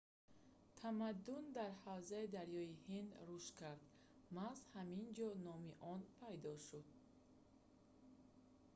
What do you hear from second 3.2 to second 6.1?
рушд кард маҳз аз ҳаминҷо номи он